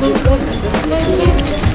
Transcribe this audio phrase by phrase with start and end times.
[0.00, 1.73] Discharge.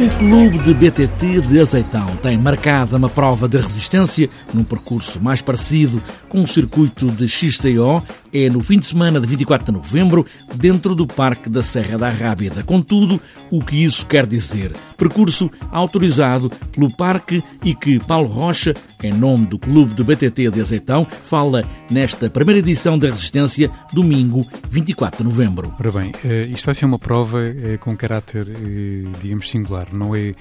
[0.00, 5.42] O clube de BTT de Azeitão tem marcada uma prova de resistência num percurso mais
[5.42, 8.00] parecido com o circuito de XTO.
[8.32, 12.10] É no fim de semana de 24 de novembro, dentro do Parque da Serra da
[12.10, 12.62] Rábida.
[12.62, 13.20] Contudo,
[13.50, 14.72] o que isso quer dizer?
[14.96, 20.60] Percurso autorizado pelo Parque e que Paulo Rocha, em nome do clube de BTT de
[20.60, 25.74] Azeitão, fala nesta primeira edição da Resistência, domingo 24 de novembro.
[25.80, 30.14] Ora bem, eh, isto vai ser uma prova eh, com caráter, eh, digamos, singular não
[30.14, 30.34] é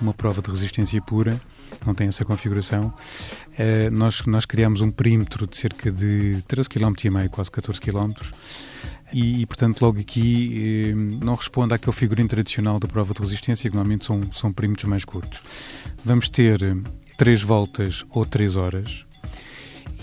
[0.00, 1.40] uma prova de resistência pura,
[1.84, 2.92] não tem essa configuração.
[3.58, 7.80] Uh, nós, nós criamos um perímetro de cerca de 13 km e meio, quase 14
[7.80, 8.12] km,
[9.12, 13.70] e, e portanto logo aqui eh, não responde àquele figurino tradicional da prova de resistência,
[13.70, 15.40] que normalmente são, são perímetros mais curtos.
[16.04, 16.58] Vamos ter
[17.16, 19.04] três voltas ou três horas,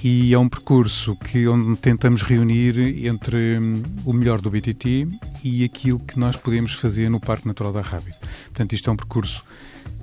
[0.03, 3.73] e é um percurso que onde tentamos reunir entre hum,
[4.05, 5.07] o melhor do BTT
[5.43, 8.17] e aquilo que nós podemos fazer no Parque Natural da Rábida.
[8.45, 9.43] Portanto, isto é um percurso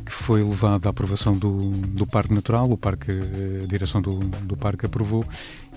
[0.07, 4.57] que foi levado à aprovação do, do Parque Natural, o parque, a direção do, do
[4.57, 5.25] Parque aprovou,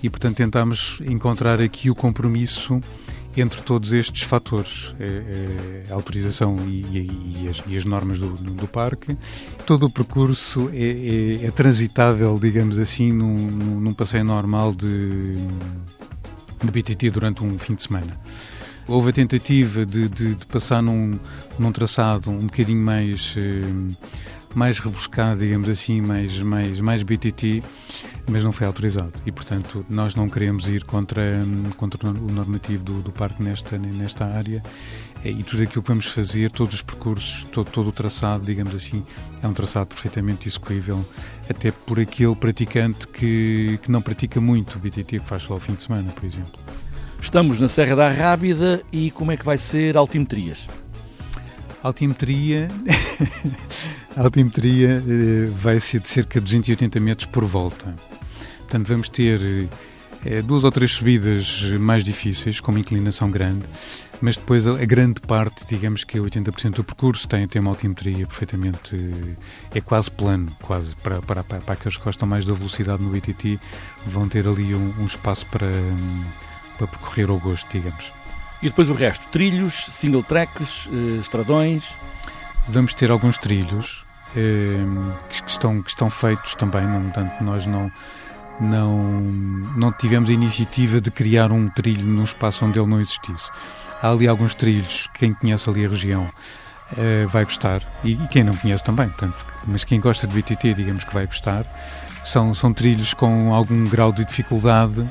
[0.02, 2.80] e portanto tentámos encontrar aqui o compromisso
[3.38, 6.82] entre todos estes fatores, é, é, a autorização e,
[7.42, 9.18] e, as, e, as, normas do, do, parque,
[9.66, 13.36] todo o percurso é, é, é transitável, digamos assim, num,
[13.80, 15.36] num passeio normal de,
[16.64, 18.20] de BTT durante um fim de semana.
[18.88, 21.18] Houve a tentativa de, de, de passar num,
[21.58, 23.96] num, traçado um bocadinho mais, eh,
[24.53, 27.64] mais rebuscado, digamos assim, mais, mais, mais BTT,
[28.30, 29.14] mas não foi autorizado.
[29.26, 31.42] E, portanto, nós não queremos ir contra,
[31.78, 34.64] contra o normativo do, do parque nesta, nesta área.
[35.24, 39.04] E tudo aquilo que vamos fazer, todos os percursos, todo, todo o traçado, digamos assim,
[39.42, 41.06] é um traçado perfeitamente execuível,
[41.48, 45.59] até por aquele praticante que, que não pratica muito o BTT, que faz só ao
[45.59, 46.59] fim de semana, por exemplo.
[47.22, 50.68] Estamos na Serra da Rábida e como é que vai ser altimetrias?
[51.84, 52.68] Altimetria,
[54.16, 57.96] altimetria eh, vai ser de cerca de 280 metros por volta.
[58.72, 59.68] Portanto, vamos ter
[60.26, 63.66] é, duas ou três subidas mais difíceis, com uma inclinação grande,
[64.22, 68.26] mas depois a, a grande parte, digamos que 80% do percurso, tem, tem uma altimetria
[68.26, 68.96] perfeitamente.
[69.76, 70.96] é quase plano, quase.
[70.96, 73.59] Para, para, para, para aqueles que gostam mais da velocidade no ITT,
[74.08, 75.68] vão ter ali um, um espaço para
[76.78, 78.14] para percorrer ao gosto, digamos.
[78.64, 79.28] E depois o resto?
[79.34, 81.94] Trilhos, single tracks, eh, estradões?
[82.70, 84.78] Vamos ter alguns trilhos eh,
[85.28, 87.92] que, estão, que estão feitos também, no entanto, nós não,
[88.61, 89.22] não,
[89.77, 93.49] não tivemos a iniciativa de criar um trilho num espaço onde ele não existisse.
[94.01, 96.29] Há ali alguns trilhos, quem conhece ali a região
[96.97, 100.73] eh, vai gostar, e, e, quem não conhece também, portanto, mas quem gosta de BTT,
[100.73, 101.66] digamos que vai gostar.
[102.23, 105.09] São, são trilhos com algum grau de dificuldade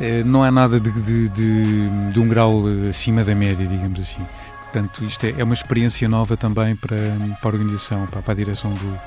[0.00, 4.22] eh, não é nada de, de, de, de, um grau acima da média, digamos assim.
[4.64, 6.96] Portanto, isto é, é uma experiência nova também para,
[7.40, 8.98] para a organização, para, para a direção do,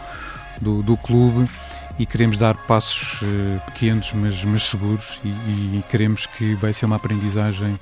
[0.62, 1.50] do, do, clube
[2.00, 6.86] e queremos dar passos uh, pequenos, mas, mas seguros e, e, queremos que vai ser
[6.86, 7.80] uma aprendizagem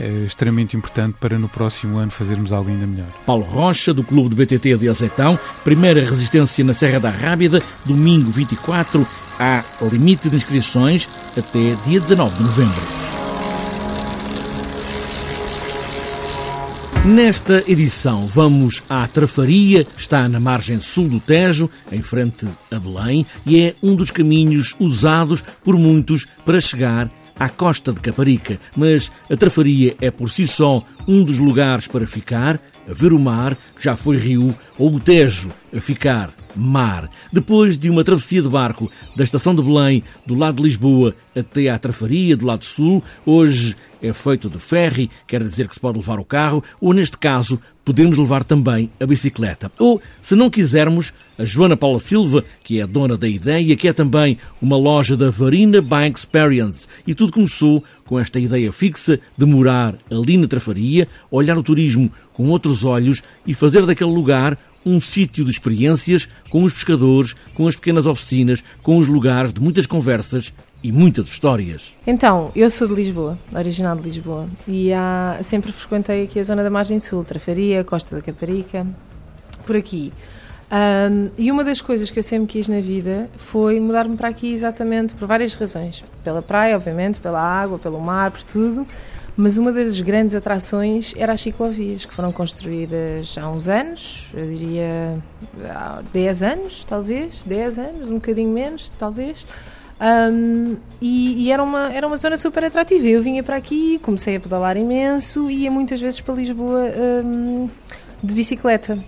[0.00, 3.08] é extremamente importante para no próximo ano fazermos algo ainda melhor.
[3.26, 8.30] Paulo Rocha, do Clube de BTT de Azeitão, primeira resistência na Serra da Rábida, domingo
[8.30, 9.06] 24,
[9.38, 11.06] há limite de inscrições
[11.36, 13.09] até dia 19 de novembro.
[17.04, 23.24] Nesta edição vamos à Trafaria, está na margem sul do Tejo, em frente a Belém,
[23.46, 29.10] e é um dos caminhos usados por muitos para chegar à costa de Caparica, mas
[29.30, 33.56] a Trafaria é por si só um dos lugares para ficar, a ver o mar,
[33.74, 37.08] que já foi rio, ou o Tejo, a ficar mar.
[37.32, 41.68] Depois de uma travessia de barco da estação de Belém, do lado de Lisboa, até
[41.68, 45.98] à Trafaria, do lado sul, hoje é feito de ferry, quer dizer que se pode
[45.98, 47.60] levar o carro, ou neste caso,
[47.90, 49.68] podemos levar também a bicicleta.
[49.76, 53.92] Ou, se não quisermos, a Joana Paula Silva, que é dona da ideia, que é
[53.92, 56.86] também uma loja da Varina Bike Experience.
[57.04, 62.12] E tudo começou com esta ideia fixa de morar ali na Trafaria, olhar o turismo
[62.32, 67.66] com outros olhos e fazer daquele lugar um sítio de experiências com os pescadores, com
[67.66, 71.96] as pequenas oficinas, com os lugares de muitas conversas e muitas histórias.
[72.06, 76.62] Então, eu sou de Lisboa, original de Lisboa, e há, sempre frequentei aqui a zona
[76.62, 78.86] da Margem Sul, Trafaria, Costa da Caparica,
[79.66, 80.12] por aqui.
[80.70, 84.54] Um, e uma das coisas que eu sempre quis na vida foi mudar-me para aqui
[84.54, 86.04] exatamente por várias razões.
[86.22, 88.86] Pela praia, obviamente, pela água, pelo mar, por tudo.
[89.36, 94.46] Mas uma das grandes atrações era as ciclovias, que foram construídas há uns anos, eu
[94.46, 95.18] diria
[95.64, 99.44] há 10 anos, talvez, 10 anos, um bocadinho menos, talvez.
[100.00, 103.06] Um, e, e, era, uma, era uma zona super atrativa.
[103.06, 106.90] Eu vinha para aqui, comecei a pedalar imenso e ia muitas vezes para Lisboa
[107.24, 107.68] um,
[108.22, 108.98] de bicicleta.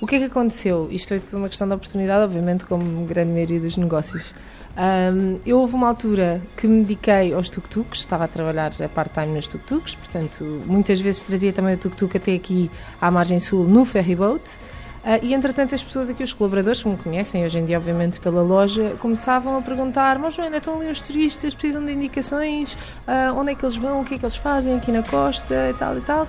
[0.00, 0.88] O que é que aconteceu?
[0.90, 4.34] Isto foi tudo uma questão de oportunidade, obviamente, como grande maioria dos negócios.
[4.76, 9.34] Um, eu houve uma altura que me dediquei aos tuk-tuks, estava a trabalhar a part-time
[9.34, 12.70] nos tuk-tuks, portanto, muitas vezes trazia também o tuk-tuk até aqui
[13.00, 14.42] à margem sul no ferryboat.
[14.52, 14.79] Uh,
[15.22, 18.42] e entretanto, as pessoas aqui, os colaboradores que me conhecem, hoje em dia, obviamente, pela
[18.42, 23.52] loja, começavam a perguntar: Mas Joana, estão ali os turistas, precisam de indicações, uh, onde
[23.52, 25.70] é que eles vão, o que é que eles fazem aqui na costa?
[25.70, 26.28] E tal e tal.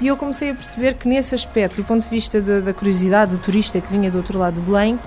[0.00, 3.36] E eu comecei a perceber que, nesse aspecto, do ponto de vista de, da curiosidade
[3.36, 4.98] do turista que vinha do outro lado de Belém,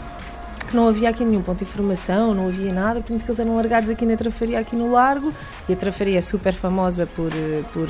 [0.69, 3.55] que não havia aqui nenhum ponto de informação, não havia nada, portanto que eles eram
[3.55, 5.33] largados aqui na Trafaria, aqui no Largo,
[5.67, 7.31] e a Trafaria é super famosa por,
[7.73, 7.87] por,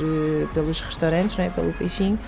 [0.54, 1.50] pelos restaurantes, não é?
[1.50, 2.18] pelo peixinho,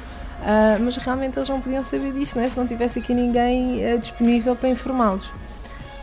[0.41, 2.49] uh, mas realmente eles não podiam saber disso, não é?
[2.49, 5.31] se não tivesse aqui ninguém uh, disponível para informá-los.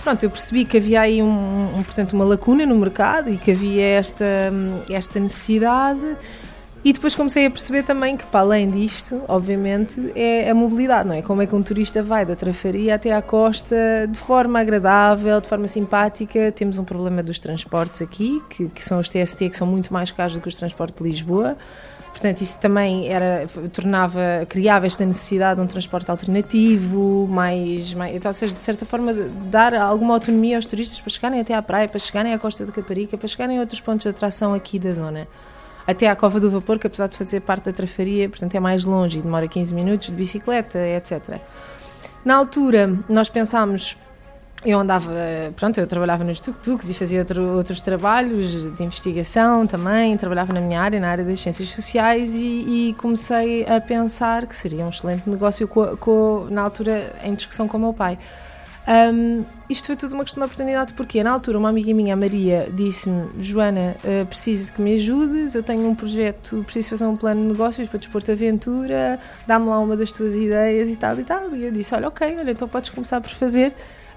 [0.03, 3.51] Pronto, eu percebi que havia aí um, um, portanto, uma lacuna no mercado e que
[3.51, 4.25] havia esta,
[4.89, 6.17] esta necessidade
[6.85, 11.15] e depois comecei a perceber também que, para além disto, obviamente, é a mobilidade, não
[11.15, 11.21] é?
[11.21, 15.47] Como é que um turista vai da Trafaria até à costa de forma agradável, de
[15.47, 16.51] forma simpática.
[16.51, 20.11] Temos um problema dos transportes aqui, que, que são os TST, que são muito mais
[20.11, 21.55] caros do que os transportes de Lisboa.
[22.23, 28.29] Portanto, isso também era, tornava, criava esta necessidade de um transporte alternativo, mais, mais então,
[28.29, 29.13] ou seja, de certa forma,
[29.51, 32.71] dar alguma autonomia aos turistas para chegarem até à praia, para chegarem à Costa da
[32.71, 35.27] Caparica, para chegarem a outros pontos de atração aqui da zona
[35.85, 38.85] até à Cova do Vapor, que apesar de fazer parte da trafaria, portanto é mais
[38.85, 41.41] longe e demora 15 minutos de bicicleta, etc.
[42.23, 43.97] Na altura, nós pensámos
[44.65, 45.11] eu andava,
[45.55, 50.61] pronto, eu trabalhava nos tuk-tuks e fazia outro, outros trabalhos de investigação também, trabalhava na
[50.61, 54.89] minha área, na área das ciências sociais e, e comecei a pensar que seria um
[54.89, 58.17] excelente negócio com, com, na altura em discussão com o meu pai.
[58.85, 62.17] Um, isto foi tudo uma questão de oportunidade, porque na altura uma amiga minha, a
[62.17, 67.15] Maria, disse-me: Joana, uh, preciso que me ajudes, eu tenho um projeto, preciso fazer um
[67.15, 71.17] plano de negócios para desporto de aventura, dá-me lá uma das tuas ideias e tal
[71.17, 71.55] e tal.
[71.55, 73.73] E eu disse: Olha, ok, olha, então podes começar por fazer.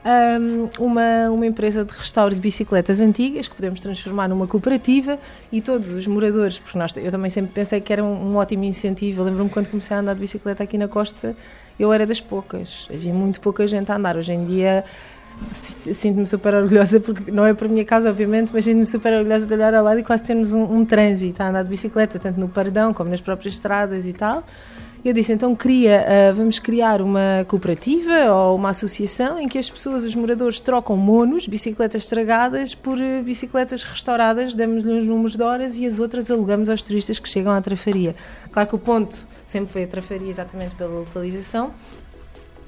[0.07, 5.19] Um, uma, uma empresa de restauro de bicicletas antigas que podemos transformar numa cooperativa
[5.51, 8.63] e todos os moradores, porque nós, eu também sempre pensei que era um, um ótimo
[8.63, 9.25] incentivo.
[9.25, 11.35] Lembro-me quando comecei a andar de bicicleta aqui na costa,
[11.77, 14.17] eu era das poucas, havia muito pouca gente a andar.
[14.17, 14.85] Hoje em dia
[15.51, 19.55] sinto-me super orgulhosa, porque não é por minha casa, obviamente, mas sinto-me super orgulhosa de
[19.55, 22.49] olhar ao lado e quase termos um, um trânsito a andar de bicicleta, tanto no
[22.49, 24.45] Pardão como nas próprias estradas e tal.
[25.05, 29.71] Eu disse, então queria, uh, vamos criar uma cooperativa ou uma associação em que as
[29.71, 35.43] pessoas, os moradores, trocam monos, bicicletas estragadas, por uh, bicicletas restauradas, damos-lhe os números de
[35.43, 38.17] horas e as outras alugamos aos turistas que chegam à trafaria.
[38.51, 39.17] Claro que o ponto
[39.47, 41.73] sempre foi a trafaria exatamente pela localização,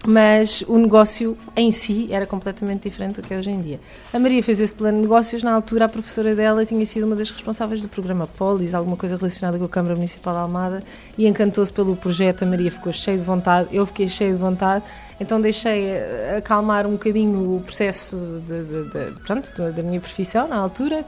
[0.06, 3.80] mas o negócio em si era completamente diferente do que é hoje em dia.
[4.12, 7.16] A Maria fez esse plano de negócios, na altura a professora dela tinha sido uma
[7.16, 10.82] das responsáveis do programa Polis, alguma coisa relacionada com a Câmara Municipal de Almada,
[11.16, 14.84] e encantou-se pelo projeto, a Maria ficou cheia de vontade, eu fiquei cheia de vontade,
[15.20, 15.94] então deixei
[16.36, 21.04] acalmar um bocadinho o processo de, de, de, pronto, da minha profissão na altura,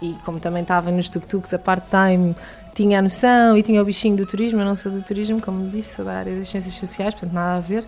[0.00, 2.34] e como também estava nos tuk-tuks a part-time,
[2.74, 5.68] tinha a noção e tinha o bichinho do turismo, eu não sou do turismo, como
[5.68, 7.84] disse, sou da área das ciências sociais, portanto nada a ver,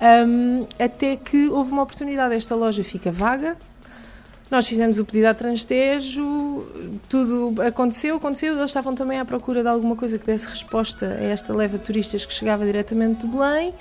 [0.00, 3.56] um, até que houve uma oportunidade, esta loja fica vaga,
[4.50, 6.64] nós fizemos o pedido à Transtejo,
[7.08, 11.24] tudo aconteceu, aconteceu, eles estavam também à procura de alguma coisa que desse resposta a
[11.24, 13.74] esta leva de turistas que chegava diretamente de Belém,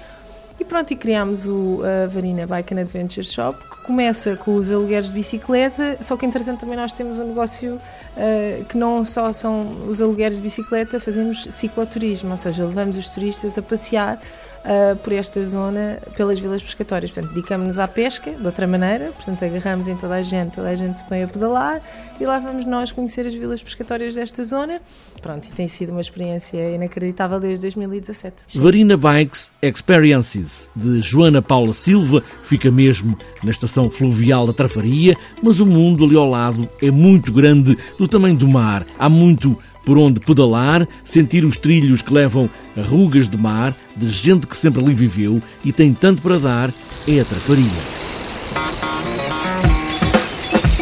[0.60, 4.72] e pronto, e criámos o a Varina Bike and Adventure Shop, que começa com os
[4.72, 9.34] alugueres de bicicleta, só que entretanto também nós temos um negócio uh, que não só
[9.34, 14.19] são os alugueres de bicicleta, fazemos cicloturismo, ou seja, levamos os turistas a passear
[14.65, 17.12] uh, por esta zona, pelas vilas pescatórias.
[17.12, 20.75] Portanto, dedicamos-nos à pesca de outra maneira, portanto, agarramos em toda a gente, toda a
[20.75, 21.81] gente se põe a pedalar
[22.19, 24.81] e lá vamos nós conhecer as vilas pescatórias desta zona.
[25.22, 28.60] Pronto, e tem sido uma experiência inacreditável desde 2017.
[28.60, 35.60] Varina Bikes Experiences, de Joana Paula Silva, fica mesmo na estação fluvial da Trafaria, mas
[35.60, 38.86] o mundo ali ao lado é muito grande, do tamanho do mar.
[38.98, 44.10] Há muito por onde pedalar, sentir os trilhos que levam a rugas de mar, de
[44.10, 46.74] gente que sempre ali viveu e tem tanto para dar,
[47.08, 48.04] é a Trafaria.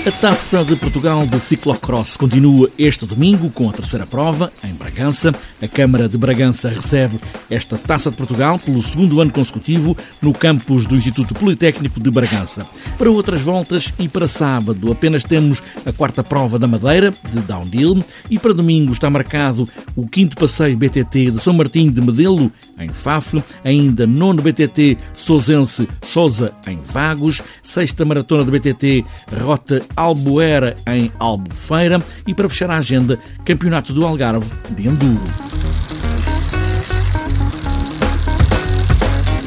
[0.06, 5.34] A Taça de Portugal de Ciclocross continua este domingo com a terceira prova, em Bragança.
[5.62, 10.86] A Câmara de Bragança recebe esta Taça de Portugal pelo segundo ano consecutivo no campus
[10.86, 12.68] do Instituto Politécnico de Bragança.
[12.98, 18.04] Para outras voltas e para sábado apenas temos a quarta prova da Madeira, de Downhill,
[18.30, 22.90] e para domingo está marcado o quinto passeio BTT de São Martinho de Medelo, em
[22.90, 29.06] Faf, ainda nono BTT Sousense Sousa, em Vagos, sexta maratona de BTT
[29.42, 35.24] Rota Albuera em Albufeira e para fechar a agenda, Campeonato do Algarve de Enduro.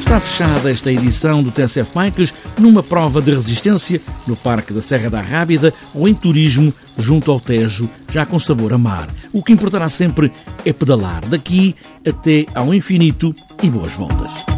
[0.07, 5.09] Está fechada esta edição do TSF Bikes numa prova de resistência no Parque da Serra
[5.09, 9.09] da Rábida ou em turismo junto ao Tejo, já com sabor a mar.
[9.33, 10.31] O que importará sempre
[10.65, 11.75] é pedalar daqui
[12.07, 14.56] até ao infinito e boas voltas.